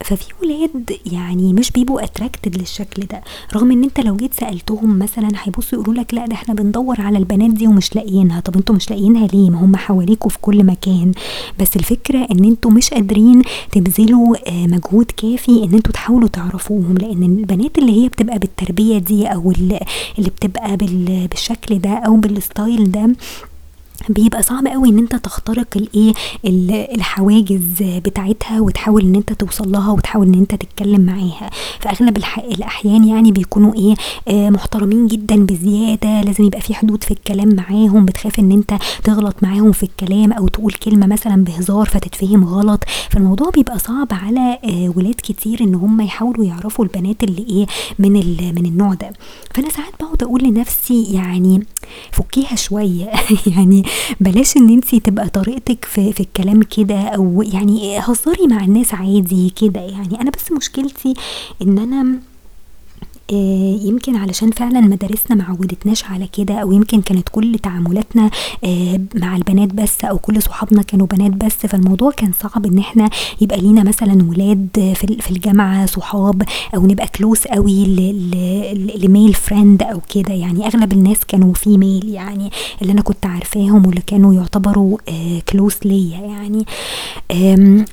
ففي 0.00 0.26
ولاد 0.42 0.89
يعني 1.12 1.52
مش 1.52 1.70
بيبقوا 1.70 2.04
attracted 2.04 2.56
للشكل 2.56 3.02
ده. 3.02 3.20
رغم 3.54 3.70
إن 3.72 3.84
أنت 3.84 4.00
لو 4.00 4.16
جيت 4.16 4.34
سألتهم 4.34 4.98
مثلا 4.98 5.28
هيبصوا 5.42 5.78
يقولوا 5.82 6.02
لك 6.02 6.14
لا 6.14 6.26
ده 6.26 6.34
إحنا 6.34 6.54
بندور 6.54 7.00
على 7.00 7.18
البنات 7.18 7.50
دي 7.50 7.66
ومش 7.66 7.94
لاقيينها. 7.96 8.40
طب 8.40 8.56
أنتوا 8.56 8.74
مش 8.74 8.90
لاقيينها 8.90 9.26
ليه؟ 9.26 9.50
ما 9.50 9.64
هم 9.64 9.76
حواليكوا 9.76 10.30
في 10.30 10.38
كل 10.38 10.64
مكان. 10.64 11.12
بس 11.60 11.76
الفكرة 11.76 12.26
إن 12.30 12.44
أنتوا 12.44 12.70
مش 12.70 12.90
قادرين 12.90 13.42
تبذلوا 13.72 14.36
آه، 14.50 14.66
مجهود 14.66 15.10
كافي 15.16 15.64
إن 15.64 15.74
أنتوا 15.74 15.92
تحاولوا 15.92 16.28
تعرفوهم. 16.28 16.94
لأن 16.98 17.22
البنات 17.22 17.78
اللي 17.78 18.04
هي 18.04 18.08
بتبقى 18.08 18.38
بالتربية 18.38 18.98
دي 18.98 19.26
أو 19.26 19.50
اللي 19.50 19.80
بتبقى 20.18 20.76
بالشكل 20.76 21.78
ده 21.78 21.90
أو 21.90 22.16
بال 22.16 22.37
style 22.37 22.90
ده 22.90 23.14
بيبقى 24.08 24.42
صعب 24.42 24.66
قوي 24.66 24.88
إن 24.88 24.98
أنت 24.98 25.16
تخترق 25.16 25.66
الايه 25.76 26.14
الحواجز 26.94 27.82
بتاعتها 27.82 28.60
وتحاول 28.60 29.02
إن 29.02 29.14
أنت 29.14 29.32
توصل 29.32 29.72
لها 29.72 29.92
وتحاول 29.92 30.26
إن 30.26 30.34
أنت 30.34 30.54
تتكلم 30.54 31.00
معاها. 31.00 31.50
في 31.80 31.88
أغلب 31.88 32.16
الأحيان 32.38 33.04
يعني 33.04 33.32
بيكونوا 33.32 33.74
إيه 33.74 33.94
آه 34.28 34.50
محترمين 34.50 35.06
جدا 35.06 35.46
بزيادة 35.46 36.20
لازم 36.20 36.44
يبقى 36.44 36.60
في 36.60 36.74
حدود 36.74 37.04
في 37.04 37.10
الكلام 37.10 37.54
معاهم 37.54 38.04
بتخاف 38.04 38.38
إن 38.38 38.52
أنت 38.52 38.74
تغلط 39.04 39.36
معاهم 39.42 39.72
في 39.72 39.82
الكلام 39.82 40.32
أو 40.32 40.48
تقول 40.48 40.72
كلمة 40.72 41.06
مثلا 41.06 41.44
بهزار 41.44 41.86
فتتفهم 41.86 42.44
غلط. 42.44 42.84
فالموضوع 43.10 43.50
بيبقى 43.50 43.78
صعب 43.78 44.08
على 44.10 44.58
آه 44.64 44.92
ولاد 44.96 45.14
كتير 45.22 45.60
إن 45.60 45.74
هم 45.74 46.00
يحاولوا 46.00 46.44
يعرفوا 46.44 46.84
البنات 46.84 47.22
اللي 47.24 47.46
إيه 47.50 47.66
من 47.98 48.12
من 48.54 48.66
النوع 48.66 48.94
ده. 48.94 49.12
فأنا 49.54 49.68
ساعات 49.68 49.92
بقعد 50.00 50.22
أقول 50.22 50.42
لنفسي 50.44 51.02
يعني 51.12 51.66
فكيها 52.12 52.54
شوية. 52.56 53.10
يعني 53.56 53.84
بلاش 54.20 54.56
إن 54.56 54.68
انت 54.70 54.94
تبقى 54.94 55.28
طريقتك 55.28 55.84
في, 55.84 56.12
في 56.12 56.20
الكلام 56.20 56.62
كده 56.62 56.98
أو 57.00 57.42
يعني 57.52 57.98
هزري 57.98 58.46
مع 58.46 58.64
الناس 58.64 58.94
عادي 58.94 59.50
كده 59.50 59.80
يعني. 59.80 60.20
أنا 60.20 60.30
بس 60.30 60.52
مشكلتي 60.52 61.14
إن 61.62 61.78
أنا 61.78 62.18
يمكن 63.32 64.16
علشان 64.16 64.50
فعلا 64.50 64.80
مدارسنا 64.80 65.36
ما 65.36 65.44
عودتناش 65.44 66.04
على 66.04 66.28
كده 66.32 66.54
أو 66.54 66.72
يمكن 66.72 67.00
كانت 67.02 67.28
كل 67.28 67.58
تعاملاتنا 67.58 68.30
آه، 68.64 69.00
مع 69.14 69.36
البنات 69.36 69.74
بس 69.74 70.04
أو 70.04 70.18
كل 70.18 70.42
صحابنا 70.42 70.82
كانوا 70.82 71.06
بنات 71.06 71.30
بس 71.30 71.54
فالموضوع 71.66 72.10
كان 72.10 72.32
صعب 72.42 72.66
إن 72.66 72.78
إحنا 72.78 73.10
يبقى 73.40 73.60
لينا 73.60 73.82
مثلا 73.82 74.24
ولاد 74.30 74.68
في 75.20 75.30
الجامعة 75.30 75.86
صحاب 75.86 76.42
أو 76.74 76.86
نبقى 76.86 77.08
كلوس 77.08 77.46
قوي 77.46 77.84
لميل 79.02 79.34
فريند 79.34 79.82
أو 79.82 80.00
كده. 80.14 80.34
يعني 80.34 80.66
أغلب 80.66 80.92
الناس 80.92 81.18
كانوا 81.28 81.54
في 81.54 81.78
ميل 81.78 82.08
يعني 82.08 82.50
اللي 82.82 82.92
أنا 82.92 83.02
كنت 83.02 83.26
عارفاهم 83.26 83.86
واللي 83.86 84.02
كانوا 84.06 84.34
يعتبروا 84.34 84.98
كلوس 85.48 85.76
آه، 85.84 85.88
ليا 85.88 86.18
يعني. 86.18 86.64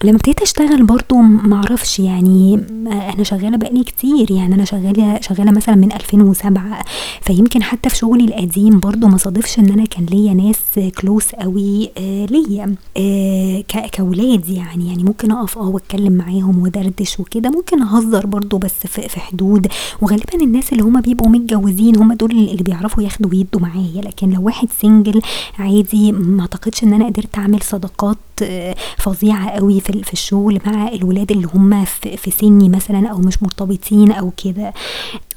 لما 0.04 0.16
ابتديت 0.16 0.42
أشتغل 0.42 0.86
برضو 0.86 1.16
معرفش 1.22 2.00
يعني 2.00 2.60
أنا 2.88 3.24
شغالة 3.24 3.58
بقالي 3.58 3.84
كتير 3.84 4.32
يعني 4.32 4.56
أنا 4.56 4.66
شغالة 4.66 5.20
شغالة 5.30 5.52
مثلا 5.52 5.76
من 5.76 5.92
2007 5.92 6.86
فيمكن 7.22 7.64
حتى 7.64 7.90
في 7.90 7.96
شغلي 7.96 8.26
القديم 8.26 8.80
برضو 8.80 9.08
ما 9.08 9.18
صادفش 9.18 9.60
إن 9.60 9.70
أنا 9.70 9.86
كان 9.86 10.06
ليا 10.06 10.34
ناس 10.34 10.90
كلوس 10.98 11.32
قوي 11.32 11.92
آه 11.98 12.26
ليا 12.26 12.76
آه 12.98 13.64
كولاد 13.98 14.50
يعني. 14.50 14.88
يعني 14.88 15.04
ممكن 15.04 15.32
أقف 15.32 15.58
آه 15.58 15.70
وأتكلم 15.70 16.14
معاهم 16.14 16.62
ودردش 16.62 17.20
وكده 17.20 17.50
ممكن 17.50 17.82
أهزر 17.82 18.26
برضو 18.26 18.58
بس 18.58 18.88
في, 18.88 19.20
حدود. 19.20 19.68
وغالبا 20.02 20.36
الناس 20.42 20.72
اللي 20.72 20.84
هما 20.84 21.00
بيبقوا 21.00 21.30
متجوزين 21.30 21.96
هما 21.96 22.16
دول 22.16 22.32
اللي 22.32 22.64
بيعرفوا 22.64 23.04
ياخدوا 23.04 23.32
ويدوا 23.32 23.62
معايا. 23.62 24.02
لكن 24.02 24.30
لو 24.30 24.42
واحد 24.42 24.68
سنجل 24.82 25.22
عادي 25.60 26.12
ما 26.12 26.42
أعتقدش 26.42 26.84
إن 26.84 26.94
أنا 26.94 27.06
قدرت 27.06 27.38
أعمل 27.38 27.62
صداقات 27.62 28.18
آه، 28.44 28.76
فظيعة 28.98 29.50
قوي 29.50 29.80
في, 29.80 30.14
الشغل 30.14 30.60
مع 30.66 30.88
الولاد 30.88 31.32
اللي 31.32 31.48
هم 31.54 31.86
في 32.18 32.32
سني 32.32 32.70
مثلا 32.70 33.08
أو 33.08 33.18
مش 33.18 33.44
مرتبطين 33.44 34.12
أو 34.12 34.32
كده. 34.44 34.74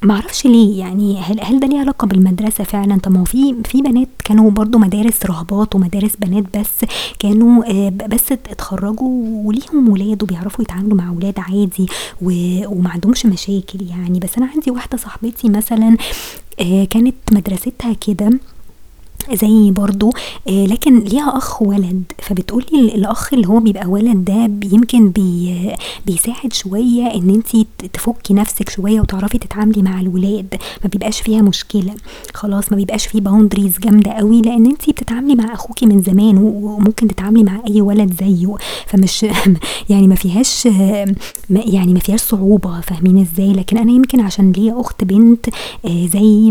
معرفش 0.03 0.47
ليه 0.47 0.79
يعني 0.81 1.21
هل, 1.21 1.41
هل 1.41 1.61
ده 1.61 1.67
ليه 1.67 1.79
علاقة 1.81 2.07
بالمدرسة 2.07 2.65
فعلا؟ 2.65 2.99
طب 2.99 3.13
ما 3.13 3.21
هو 3.21 3.25
في 3.25 3.57
في 3.65 3.83
بنات 3.83 4.09
كانوا 4.25 4.51
برضو 4.51 4.79
مدارس 4.79 5.27
رهبات 5.27 5.75
ومدارس 5.75 6.17
بنات 6.17 6.59
بس 6.59 6.91
كانوا 7.19 7.65
آه، 7.71 7.89
بس 7.89 8.33
اتخرجوا 8.33 9.09
وليهم 9.45 9.89
ولاد 9.89 10.23
وبيعرفوا 10.23 10.65
يتعاملوا 10.65 10.97
مع 10.97 11.11
ولاد 11.11 11.39
عادي 11.39 11.87
وما 12.23 12.91
عندهمش 12.91 13.27
مشاكل 13.27 13.83
يعني. 13.91 14.19
بس 14.21 14.39
أنا 14.39 14.47
عندي 14.55 14.71
واحدة 14.71 14.99
صاحبتي 14.99 15.49
مثلا 15.49 15.97
آه، 16.61 16.85
كانت 16.85 17.15
مدرستها 17.33 17.93
كده 17.93 18.31
زي 19.35 19.71
برضو 19.71 20.13
آه 20.49 20.67
لكن 20.67 20.99
ليها 21.01 21.37
أخ 21.39 21.63
ولد. 21.63 22.03
فبتقولي 22.19 22.95
الأخ 22.95 23.35
اللي 23.35 23.49
هو 23.49 23.61
بيبقى 23.61 23.87
ولد 23.87 24.25
ده 24.25 24.51
يمكن 24.73 25.09
بي 25.11 25.57
بيساعد 26.07 26.53
شوية 26.53 27.07
إن 27.15 27.31
انت 27.31 27.67
تفكي 27.93 28.35
نفسك 28.35 28.69
شوية 28.71 29.01
وتعرفي 29.01 29.39
تتعاملي 29.39 29.83
مع 29.83 30.01
الولاد. 30.01 30.55
ما 30.85 30.91
بيبقاش 30.91 31.21
فيها 31.21 31.43
مشكلة. 31.43 31.95
خلاص 32.35 32.71
ما 32.73 32.77
بيبقاش 32.77 33.07
فيه 33.07 33.21
boundaries 33.21 33.79
جامدة 33.79 34.11
قوي 34.11 34.43
لأن 34.43 34.67
انت 34.67 34.91
بتتعاملي 34.91 35.35
مع 35.35 35.55
أخوكي 35.55 35.87
من 35.87 36.03
زمان 36.03 36.39
وممكن 36.39 37.09
تتعاملي 37.09 37.45
مع 37.45 37.61
أي 37.69 37.81
ولد 37.81 38.13
زيه. 38.21 38.55
فمش 38.87 39.27
يعني 39.91 40.09
ما 40.09 40.15
فيهاش 40.15 40.67
يعني 41.51 41.95
ما 41.95 42.01
فيهاش 42.01 42.21
صعوبة. 42.21 42.81
فاهمين 42.81 43.19
إزاي؟ 43.21 43.53
لكن 43.53 43.79
أنا 43.79 43.93
يمكن 43.93 44.21
عشان 44.21 44.53
ليا 44.53 44.81
أخت 44.81 45.05
بنت 45.05 45.49
آه 45.85 46.07
زي 46.07 46.51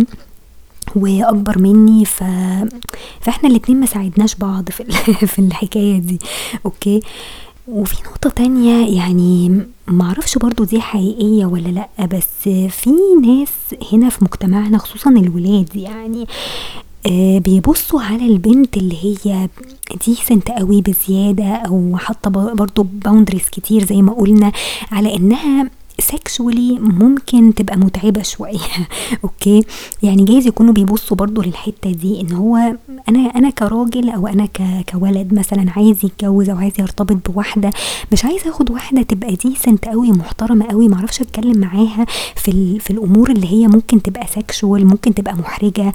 وأكبر 0.95 1.59
مني 1.59 2.05
ف... 2.05 2.23
فإحنا 3.21 3.49
الاتنين 3.49 3.79
ما 3.79 3.85
ساعدناش 3.85 4.35
بعض 4.35 4.69
في, 4.69 4.83
في 5.33 5.39
الحكاية 5.39 5.97
دي 5.99 6.19
أوكي؟ 6.65 7.01
وفي 7.67 7.95
نقطة 8.05 8.29
تانية 8.29 8.97
يعني 8.97 9.61
معرفش 9.87 10.37
برضو 10.37 10.63
دي 10.63 10.81
حقيقية 10.81 11.45
ولا 11.45 11.67
لأ 11.67 12.05
بس 12.05 12.49
في 12.69 12.89
ناس 13.21 13.49
هنا 13.93 14.09
في 14.09 14.23
مجتمعنا 14.23 14.77
خصوصا 14.77 15.09
الولاد 15.09 15.75
يعني 15.75 16.27
آه 17.07 17.37
بيبصوا 17.37 18.01
على 18.01 18.25
البنت 18.25 18.77
اللي 18.77 18.97
هي 19.03 19.49
decent 20.07 20.51
قوي 20.51 20.81
بزيادة 20.81 21.45
أو 21.45 21.97
حاطة 21.97 22.29
برضو 22.53 22.83
boundaries 22.83 23.49
كتير 23.51 23.85
زي 23.85 24.01
ما 24.01 24.13
قلنا 24.13 24.51
على 24.91 25.15
إنها 25.15 25.69
sexually 25.99 26.79
ممكن 26.79 27.53
تبقى 27.53 27.77
متعبة 27.77 28.21
شوية. 28.21 28.59
okay؟ 29.23 29.63
يعني 30.03 30.25
جايز 30.25 30.47
يكونوا 30.47 30.73
بيبصوا 30.73 31.17
برضو 31.17 31.41
للحتة 31.41 31.91
دي 31.91 32.21
إن 32.21 32.31
هو 32.33 32.57
أنا 33.09 33.19
أنا 33.19 33.49
كراجل 33.49 34.09
أو 34.09 34.27
أنا 34.27 34.47
كولد 34.91 35.33
مثلا 35.33 35.71
عايز 35.75 36.05
يتجوز 36.05 36.49
أو 36.49 36.57
عايز 36.57 36.73
يرتبط 36.79 37.29
بواحدة 37.29 37.69
مش 38.11 38.25
عايز 38.25 38.47
آخد 38.47 38.71
واحدة 38.71 39.01
تبقى 39.01 39.35
decent 39.35 39.85
قوي 39.87 40.11
محترمة 40.11 40.65
قوي 40.65 40.87
معرفش 40.87 41.21
أتكلم 41.21 41.57
معاها 41.57 42.05
في, 42.35 42.79
في 42.79 42.91
الأمور 42.91 43.31
اللي 43.31 43.47
هي 43.47 43.67
ممكن 43.67 44.01
تبقى 44.01 44.27
sexual 44.27 44.85
ممكن 44.85 45.13
تبقى 45.13 45.35
محرجة. 45.35 45.91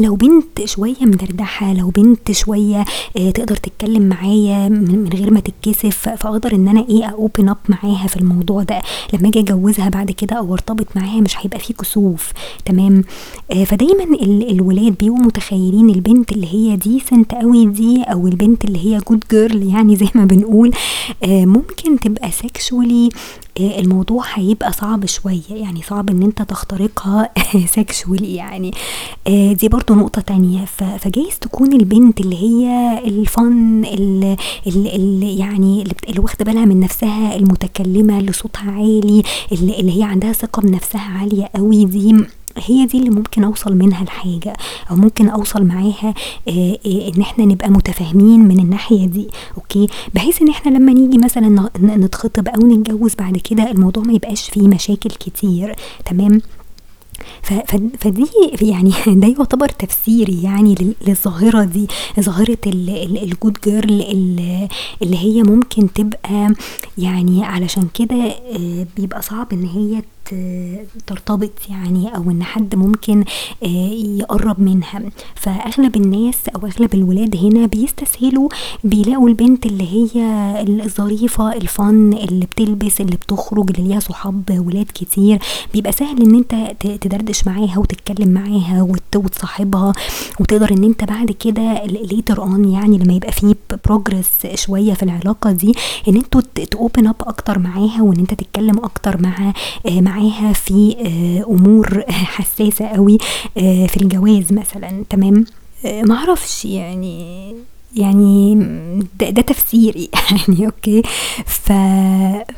لو 0.00 0.14
بنت 0.16 0.64
شوية 0.64 0.94
مدردحة 1.00 1.72
لو 1.74 1.88
بنت 1.90 2.32
شوية 2.32 2.84
آه 3.16 3.30
تقدر 3.30 3.56
تتكلم 3.56 4.02
معايا 4.08 4.68
من 4.68 5.08
غير 5.14 5.30
ما 5.30 5.40
تتكسف 5.40 6.08
فأقدر 6.08 6.54
إن 6.54 6.68
أنا 6.68 6.86
إيه 6.88 7.04
open 7.04 7.48
up 7.48 7.56
معاها 7.68 8.06
في 8.06 8.16
الموضوع 8.16 8.62
ده. 8.62 8.82
لما 9.12 9.28
أجي 9.28 9.40
أجوزها 9.40 9.88
بعد 9.88 10.10
كده 10.10 10.36
أو 10.36 10.52
أرتبط 10.54 10.86
معاها 10.96 11.20
مش 11.20 11.36
هيبقى 11.38 11.58
فيه 11.58 11.74
كسوف. 11.74 12.32
تمام؟ 12.64 13.04
آه 13.52 13.64
فدايما 13.64 14.04
الولاد 14.50 14.98
بيبقوا 14.98 15.18
متخيلين 15.18 15.90
البنت 15.90 16.32
اللي 16.32 16.46
هي 16.54 16.76
decent 16.76 17.34
قوي 17.34 17.66
دي 17.66 18.02
أو 18.02 18.26
البنت 18.26 18.64
اللي 18.64 18.78
هي 18.78 18.98
good 19.08 19.24
girl 19.30 19.62
يعني 19.62 19.96
زي 20.02 20.08
ما 20.14 20.24
بنقول 20.24 20.70
آه 21.24 21.44
ممكن 21.44 22.00
تبقى 22.00 22.30
آه، 22.32 23.51
الموضوع 23.60 24.24
هيبقى 24.34 24.72
صعب 24.72 25.06
شوية. 25.06 25.40
يعني 25.50 25.82
صعب 25.82 26.10
إن 26.10 26.22
أنت 26.22 26.42
تخترقها 26.42 27.30
sexually 27.76 28.34
يعني. 28.34 28.70
آه، 29.26 29.52
دي 29.52 29.68
برضو 29.68 29.94
نقطة 29.94 30.20
تانية. 30.22 30.64
فجايز 30.98 31.38
تكون 31.38 31.72
البنت 31.72 32.20
اللي 32.20 32.36
هي 32.36 32.98
الفن 33.04 33.84
اللي, 33.84 34.36
اللي 34.66 35.38
يعني 35.38 35.84
اللي 36.08 36.20
واخدة 36.20 36.44
بالها 36.44 36.64
من 36.64 36.80
نفسها 36.80 37.36
المتكلمة 37.36 38.18
اللي 38.18 38.32
صوتها 38.32 38.70
عالي 38.70 39.22
اللي 39.52 39.98
هي 39.98 40.02
عندها 40.02 40.32
ثقة 40.32 40.62
بنفسها 40.62 41.18
عالية 41.18 41.50
قوي 41.56 41.84
دي 41.84 42.16
هي 42.56 42.86
دي 42.86 42.98
اللي 42.98 43.10
ممكن 43.10 43.44
أوصل 43.44 43.76
منها 43.76 44.04
لحاجه 44.04 44.56
أو 44.90 44.96
ممكن 44.96 45.28
أوصل 45.28 45.64
معاها 45.64 46.14
آه، 46.48 46.78
إن 46.86 47.20
إحنا 47.20 47.44
نبقى 47.44 47.70
متفاهمين 47.70 48.40
من 48.40 48.58
الناحية 48.58 49.06
دي 49.06 49.28
أوكي؟ 49.56 49.86
بحيث 50.14 50.42
إن 50.42 50.48
إحنا 50.48 50.78
لما 50.78 50.92
نيجي 50.92 51.18
مثلا 51.18 51.68
نتخطب 51.80 52.48
أو 52.48 52.66
نتجوز 52.66 53.14
بعد 53.14 53.36
كده 53.38 53.70
الموضوع 53.70 54.02
ما 54.02 54.12
يبقاش 54.12 54.50
فيه 54.50 54.68
مشاكل 54.68 55.10
كتير 55.10 55.76
تمام؟ 56.04 56.40
فدي 57.98 58.26
يعني 58.62 58.92
ده 59.20 59.28
يعتبر 59.28 59.68
تفسيري 59.68 60.42
يعني 60.42 60.94
للظاهرة 61.06 61.64
دي 61.64 61.86
ظاهرة 62.20 62.58
الجود 62.66 63.58
جيرل 63.64 64.02
اللي 65.02 65.18
هي 65.18 65.42
ممكن 65.42 65.92
تبقى 65.92 66.54
يعني 66.98 67.44
علشان 67.44 67.88
كده 67.94 68.14
آه، 68.16 68.86
بيبقى 68.96 69.22
صعب 69.22 69.52
إن 69.52 69.64
هي 69.64 70.02
ترتبط 71.06 71.50
يعني 71.70 72.16
أو 72.16 72.30
إن 72.30 72.42
حد 72.42 72.74
ممكن 72.74 73.24
آه، 73.62 73.66
يقرب 74.18 74.60
منها. 74.60 75.02
فأغلب 75.34 75.96
الناس 75.96 76.36
أو 76.56 76.66
أغلب 76.66 76.94
الولاد 76.94 77.36
هنا 77.36 77.66
بيستسهلوا 77.66 78.48
بيلاقوا 78.84 79.28
البنت 79.28 79.66
اللي 79.66 79.88
هي 79.92 80.20
الظريفة 80.84 81.52
الفن 81.52 82.12
اللي 82.12 82.46
بتلبس 82.46 83.00
اللي 83.00 83.16
بتخرج 83.16 83.70
اللي 83.70 83.88
ليها 83.88 84.00
صحاب 84.00 84.62
ولاد 84.66 84.86
كتير. 84.94 85.38
بيبقى 85.74 85.92
سهل 85.92 86.22
إن 86.22 86.34
أنت 86.34 86.54
تدردش 87.00 87.46
معاها 87.46 87.78
وتتكلم 87.78 88.28
معاها 88.28 88.82
وتصاحبها. 89.16 89.92
وتقدر 90.40 90.70
إن 90.72 90.84
أنت 90.84 91.04
بعد 91.04 91.30
كده 91.30 91.84
later 91.84 92.42
on 92.42 92.64
يعني 92.72 92.98
لما 92.98 93.12
يبقى 93.14 93.32
فيه 93.32 93.54
progress 93.86 94.30
شوية 94.54 94.94
في 94.94 95.02
العلاقة 95.02 95.52
دي 95.52 95.72
إن 96.08 96.16
أنتوا 96.16 96.40
ت 96.70 96.77
open 96.77 97.06
up 97.06 97.16
أكتر 97.20 97.58
معاها 97.58 98.02
وإن 98.02 98.18
أنت 98.18 98.34
تتكلم 98.34 98.78
أكتر 98.78 99.22
مع 99.22 99.52
مع 99.90 100.21
معاها 100.22 100.52
في 100.52 100.96
آه، 100.98 101.50
أمور 101.52 102.04
حساسة 102.08 102.86
قوي 102.86 103.18
آه، 103.58 103.86
في 103.86 103.96
الجواز 103.96 104.52
مثلا. 104.52 105.04
تمام؟ 105.10 105.44
آه، 105.84 106.02
معرفش 106.02 106.64
يعني 106.64 107.54
يعني 107.96 108.54
ده, 109.20 109.30
ده 109.30 109.42
تفسيري 109.42 110.08
يعني 110.30 110.66
أوكي؟ 110.66 111.02
ف... 111.46 111.72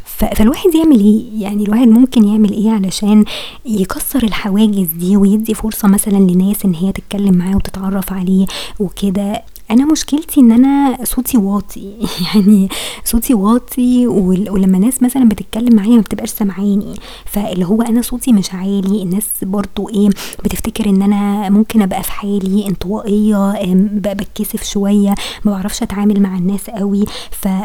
ف... 0.04 0.24
فالواحد 0.24 0.74
يعمل 0.74 1.00
إيه؟ 1.00 1.42
يعني 1.42 1.64
الواحد 1.64 1.88
ممكن 1.88 2.28
يعمل 2.28 2.52
إيه 2.52 2.70
علشان 2.70 3.24
يكسر 3.66 4.22
الحواجز 4.22 4.86
دي 4.86 5.16
ويدي 5.16 5.54
فرصة 5.54 5.88
مثلا 5.88 6.18
لناس 6.18 6.64
إن 6.64 6.74
هي 6.74 6.92
تتكلم 6.92 7.34
معاه 7.34 7.56
وتتعرف 7.56 8.12
عليه 8.12 8.46
وكده؟ 8.80 9.42
أنا 9.74 9.86
مشكلتي 9.92 10.40
إن 10.40 10.52
أنا 10.52 10.98
صوتي 11.04 11.38
واطي. 11.38 11.92
يعني 12.34 12.68
صوتي 13.04 13.34
واطي 13.34 14.06
ولما 14.06 14.78
ناس 14.78 15.02
مثلا 15.02 15.28
بتتكلم 15.28 15.76
معايا 15.76 15.96
ما 15.96 16.00
بتبقاش 16.00 16.30
سامعاني. 16.30 16.94
فاللي 17.26 17.64
هو 17.66 17.82
أنا 17.82 18.02
صوتي 18.02 18.32
مش 18.32 18.54
عالي. 18.54 19.02
الناس 19.02 19.26
برضو 19.42 19.88
إيه 19.88 20.08
بتفتكر 20.44 20.88
إن 20.88 21.02
أنا 21.02 21.50
ممكن 21.50 21.82
أبقى 21.82 22.02
في 22.02 22.12
حالي 22.12 22.66
انطوائية 22.68 23.54
بتكسف 24.14 24.64
شوية 24.64 25.14
ما 25.44 25.50
بعرفش 25.52 25.82
أتعامل 25.82 26.20
مع 26.22 26.38
الناس 26.38 26.70
قوي. 26.70 27.04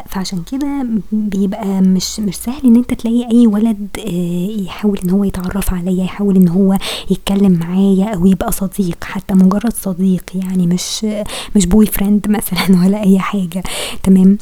فعشان 0.09 0.41
كده 0.51 0.85
بيبقى 1.11 1.81
مش 1.81 2.19
مش 2.19 2.35
سهل 2.35 2.61
إن 2.65 2.75
أنت 2.75 2.93
تلاقي 2.93 3.31
أي 3.31 3.47
ولد 3.47 3.87
آه، 3.99 4.61
يحاول 4.65 4.99
إن 5.03 5.09
هو 5.09 5.23
يتعرف 5.23 5.73
عليا 5.73 6.03
يحاول 6.03 6.35
إن 6.35 6.47
هو 6.47 6.77
يتكلم 7.09 7.51
معايا 7.59 8.05
أو 8.15 8.25
يبقى 8.25 8.51
صديق 8.51 9.03
حتى 9.03 9.33
مجرد 9.33 9.73
صديق. 9.73 10.23
يعني 10.35 10.67
مش 10.67 11.05
مش 11.55 11.65
boyfriend 11.65 12.25
مثلا 12.29 12.85
ولا 12.85 13.03
أي 13.03 13.19
حاجة. 13.19 13.63
تمام؟ 14.03 14.37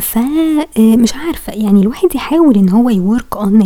فمش 0.00 1.14
عارفة 1.14 1.52
يعني 1.52 1.80
الواحد 1.80 2.14
يحاول 2.14 2.56
إن 2.56 2.68
هو 2.68 2.90
يwork 2.90 3.36
on 3.36 3.62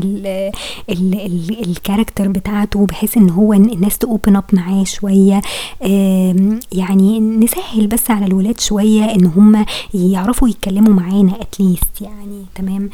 ال 1.66 1.72
character 1.72 2.28
بتاعته 2.28 2.86
بحيث 2.86 3.16
إن 3.16 3.30
هو 3.30 3.52
الناس 3.52 3.94
ت 3.94 4.02
open 4.02 4.36
up 4.36 4.44
معاه 4.52 4.84
شوية. 4.84 5.40
يعني 6.72 7.20
نسهل 7.20 7.86
بس 7.86 8.10
على 8.10 8.26
الولاد 8.26 8.60
شوية 8.60 9.04
إن 9.04 9.26
هم 9.26 9.64
يعرفوا 9.94 10.48
يتكلموا 10.48 10.94
معانا 10.94 11.40
اتليست 11.40 12.00
يعني. 12.00 12.44
تمام؟ 12.54 12.90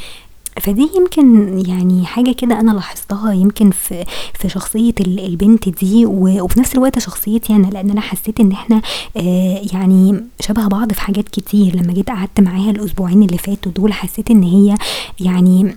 فدي 0.60 0.88
يمكن 0.96 1.58
يعني 1.68 2.06
حاجة 2.06 2.32
كده 2.32 2.60
أنا 2.60 2.72
لاحظتها 2.72 3.32
يمكن 3.32 3.70
في 3.70 4.04
في 4.38 4.48
شخصية 4.48 4.94
البنت 5.00 5.68
دي 5.68 6.06
وفي 6.06 6.60
نفس 6.60 6.74
الوقت 6.74 6.98
شخصيتي 6.98 7.56
أنا 7.56 7.66
لأن 7.66 7.90
أنا 7.90 8.00
حسيت 8.00 8.40
إن 8.40 8.52
إحنا 8.52 8.82
آه 9.16 9.60
يعني 9.72 10.24
شبه 10.40 10.66
بعض 10.68 10.92
في 10.92 11.00
حاجات 11.00 11.28
كتير. 11.28 11.76
لما 11.76 11.92
جيت 11.92 12.10
قعدت 12.10 12.40
معاها 12.40 12.70
الأسبوعين 12.70 13.22
اللي 13.22 13.38
فاتوا 13.38 13.72
دول 13.72 13.92
حسيت 13.92 14.30
إن 14.30 14.42
هي 14.42 14.74
يعني 15.20 15.76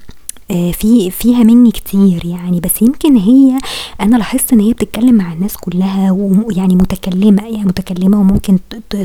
في 0.50 1.12
فيها 1.12 1.44
مني 1.44 1.72
كتير 1.72 2.26
يعني. 2.26 2.60
بس 2.60 2.82
يمكن 2.82 3.16
هي 3.18 3.58
أنا 4.02 4.18
لاحظت 4.18 4.54
إن 4.54 4.60
هي 4.60 4.74
بتتكلم 4.74 5.16
مع 5.16 5.34
الناس 5.34 5.58
كلها 5.58 6.12
ويعني 6.12 6.76
متكلمة 6.76 7.44
يعني 7.44 7.64
متكلمة 7.66 8.20
وممكن 8.20 8.60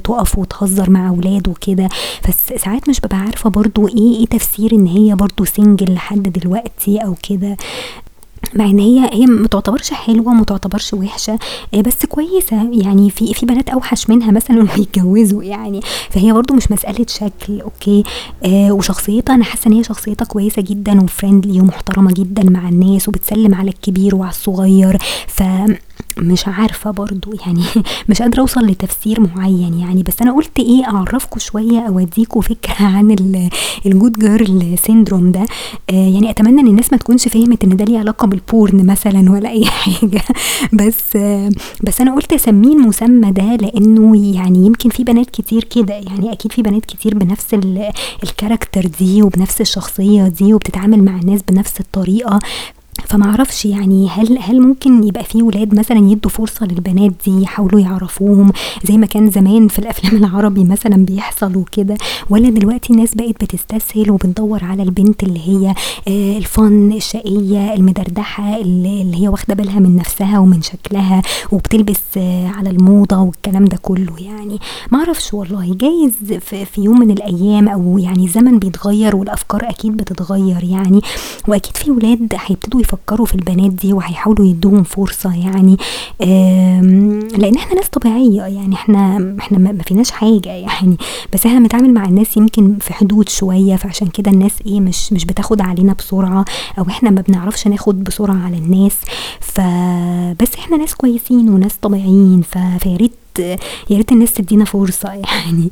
تقف 0.04 0.38
وتهزر 0.38 0.90
مع 0.90 1.08
أولاد 1.08 1.48
وكده. 1.48 1.88
بس 2.28 2.60
ساعات 2.62 2.88
مش 2.88 3.00
ببقى 3.00 3.16
عارفة 3.18 3.50
برضو 3.50 3.88
إيه 3.88 4.16
إيه 4.18 4.26
تفسير 4.26 4.72
إن 4.72 4.86
هي 4.86 5.14
برضو 5.14 5.44
single 5.44 5.94
لحد 5.94 6.22
دلوقتي 6.22 6.98
أو 6.98 7.14
كده. 7.28 7.56
مع 8.54 8.64
ان 8.64 8.78
هي 8.78 9.10
هي 9.12 9.26
ما 9.26 9.48
تعتبرش 9.48 9.92
حلوة 9.92 10.28
وما 10.28 10.44
تعتبرش 10.44 10.94
وحشة 10.94 11.38
آه، 11.74 11.80
بس 11.80 12.06
كويسة. 12.06 12.68
يعني 12.72 13.10
في 13.10 13.34
في 13.34 13.46
بنات 13.46 13.68
أوحش 13.68 14.10
منها 14.10 14.30
مثلا 14.30 14.62
وبيتجوزوا 14.72 15.42
يعني. 15.44 15.80
فهي 16.10 16.32
برضو 16.32 16.54
مش 16.54 16.70
مسألة 16.72 17.06
شكل 17.08 17.60
أوكي؟ 17.60 18.02
آه 18.44 18.72
وشخصيتها 18.72 19.34
أنا 19.34 19.44
حاسة 19.44 19.68
إن 19.68 19.72
هي 19.72 19.84
شخصيتها 19.84 20.24
كويسة 20.24 20.62
جدا 20.62 21.00
و 21.00 21.07
friendly 21.07 21.60
ومحترمة 21.60 22.12
جدا 22.12 22.42
مع 22.50 22.68
الناس 22.68 23.08
وبتسلم 23.08 23.54
على 23.54 23.70
الكبير 23.70 24.14
وعلى 24.14 24.30
الصغير. 24.30 24.98
ف 25.28 25.42
مش 26.18 26.48
عارفة 26.48 26.90
برضو 26.90 27.32
يعني 27.46 27.62
مش 28.08 28.22
قادرة 28.22 28.40
أوصل 28.40 28.60
لتفسير 28.66 29.20
معين 29.20 29.78
يعني 29.78 30.02
بس 30.02 30.22
أنا 30.22 30.32
قلت 30.32 30.58
إيه 30.58 30.84
اعرفكم 30.84 31.38
شوية 31.38 31.78
اوديكم 31.88 32.40
فكرة 32.40 32.84
عن 32.96 33.16
ال 33.86 33.91
good 33.91 34.12
girl 34.18 34.78
syndrome 34.78 35.32
ده. 35.32 35.40
آه 35.90 35.92
يعني 36.08 36.30
أتمنى 36.30 36.60
إن 36.60 36.66
الناس 36.66 36.92
ما 36.92 36.98
تكونش 36.98 37.28
فهمت 37.28 37.64
إن 37.64 37.76
ده 37.76 37.84
ليه 37.84 37.98
علاقة 37.98 38.26
بال 38.26 38.46
porn 38.46 38.86
مثلا 38.86 39.32
ولا 39.32 39.48
أي 39.50 39.64
حاجة. 39.80 40.22
بس 40.72 41.16
آه 41.16 41.50
بس 41.84 42.00
أنا 42.00 42.14
قلت 42.14 42.32
أسميه 42.32 42.72
المسمى 42.72 43.30
ده 43.32 43.56
لأنه 43.56 44.34
يعني 44.36 44.66
يمكن 44.66 44.90
في 44.90 45.04
بنات 45.04 45.30
كتير 45.30 45.64
كده 45.64 45.94
يعني 45.94 46.32
أكيد 46.32 46.52
في 46.52 46.62
بنات 46.62 46.84
كتير 46.86 47.14
بنفس 47.18 47.56
ال 48.22 48.29
character 48.29 48.86
دي 49.00 49.22
وبنفس 49.22 49.60
الشخصية 49.60 50.28
دي 50.28 50.54
وبتتعامل 50.54 51.04
مع 51.04 51.16
الناس 51.16 51.40
بنفس 51.48 51.80
الطريقة. 51.80 52.38
فما 53.12 53.26
أعرفش 53.26 53.64
يعني 53.66 54.08
هل 54.08 54.38
هل 54.38 54.60
ممكن 54.60 55.04
يبقى 55.04 55.24
في 55.24 55.42
ولاد 55.42 55.74
مثلا 55.74 55.98
يدوا 55.98 56.30
فرصة 56.30 56.66
للبنات 56.66 57.12
دي 57.24 57.42
يحاولوا 57.42 57.80
يعرفوهم 57.80 58.52
زي 58.84 58.96
ما 58.96 59.06
كان 59.06 59.30
زمان 59.30 59.68
في 59.68 59.78
الأفلام 59.78 60.16
العربي 60.24 60.64
مثلا 60.64 61.04
بيحصل 61.04 61.56
وكده؟ 61.56 61.96
ولا 62.30 62.50
دلوقتي 62.50 62.92
الناس 62.92 63.14
بقت 63.14 63.44
بتستسهل 63.44 64.10
وبتدور 64.10 64.64
على 64.64 64.82
البنت 64.82 65.22
اللي 65.22 65.40
هي 65.48 65.74
آه، 66.08 66.38
الفن 66.38 66.92
الشقية 66.92 67.74
المدردحة 67.74 68.56
اللي 68.56 69.22
هي 69.22 69.28
واخدة 69.28 69.54
بالها 69.54 69.80
من 69.80 69.96
نفسها 69.96 70.38
ومن 70.38 70.62
شكلها 70.62 71.22
وبتلبس 71.52 72.00
آه، 72.16 72.48
على 72.48 72.70
الموضة 72.70 73.18
والكلام 73.18 73.64
ده 73.64 73.78
كله 73.82 74.14
يعني؟ 74.18 74.58
ما 74.90 74.98
أعرفش 74.98 75.34
والله. 75.34 75.74
جايز 75.74 76.40
في 76.44 76.80
يوم 76.80 77.00
من 77.00 77.10
الأيام 77.10 77.68
أو 77.68 77.98
يعني 77.98 78.24
الزمن 78.24 78.58
بيتغير 78.58 79.16
والأفكار 79.16 79.68
أكيد 79.68 79.96
بتتغير 79.96 80.64
يعني 80.64 81.00
وأكيد 81.48 81.76
في 81.76 81.90
ولاد 81.90 82.34
هيبتدوا 82.46 82.80
هيفكروا 83.02 83.26
في 83.26 83.34
البنات 83.34 83.70
دي 83.72 83.92
وهيحاولوا 83.92 84.46
يدوهم 84.46 84.82
فرصة 84.82 85.34
يعني 85.34 85.76
لأن 87.38 87.54
إحنا 87.56 87.74
ناس 87.74 87.88
طبيعية 87.88 88.42
يعني 88.42 88.74
إحنا 88.74 89.34
إحنا 89.40 89.58
ما 89.58 89.82
فيناش 89.82 90.10
حاجة 90.10 90.48
يعني. 90.48 90.96
بس 91.32 91.46
إحنا 91.46 91.58
بنتعامل 91.58 91.94
مع 91.94 92.04
الناس 92.04 92.36
يمكن 92.36 92.76
في 92.80 92.92
حدود 92.94 93.28
شوية 93.28 93.76
فعشان 93.76 94.06
كده 94.08 94.30
الناس 94.30 94.52
إيه 94.66 94.80
مش 94.80 95.12
مش 95.12 95.24
بتاخد 95.24 95.60
علينا 95.60 95.92
بسرعة 95.92 96.44
أو 96.78 96.84
إحنا 96.88 97.10
ما 97.10 97.20
بنعرفش 97.20 97.68
ناخد 97.68 98.04
بسرعة 98.04 98.44
على 98.44 98.56
الناس. 98.58 98.96
فبس 99.40 100.54
إحنا 100.58 100.76
ناس 100.76 100.94
كويسين 100.94 101.48
وناس 101.50 101.74
طبيعيين 101.82 102.42
فيا 102.78 102.96
ريت 102.96 103.12
يا 103.40 103.96
ريت 103.96 104.12
الناس 104.12 104.32
تدينا 104.34 104.64
فرصة 104.64 105.12
يعني. 105.24 105.70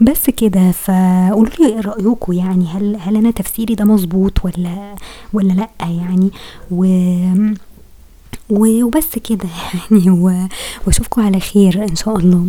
بس 0.00 0.30
كده 0.30 0.70
فقولوا 0.72 1.52
لي 1.60 1.80
رايكم 1.80 2.32
يعني 2.32 2.66
هل 2.66 2.96
هل 3.00 3.16
أنا 3.16 3.30
تفسيري 3.30 3.74
ده 3.74 3.84
مظبوط 3.84 4.44
ولا 4.44 4.94
ولا 5.32 5.52
لأ 5.52 5.70
يعني؟ 5.80 6.30
و 6.70 6.86
وبس 8.50 9.18
كده 9.24 9.48
يعني 9.90 10.10
واشوفكم 10.86 11.22
على 11.22 11.40
خير 11.40 11.86
إن 11.90 11.96
شاء 11.96 12.16
الله. 12.16 12.46